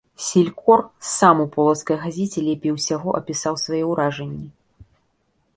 Селькор 0.27 0.79
сам 1.17 1.43
у 1.43 1.45
полацкай 1.57 1.97
газеце 2.05 2.45
лепей 2.47 2.73
усяго 2.79 3.09
апісаў 3.21 3.53
свае 3.65 3.83
ўражанні. 3.93 4.47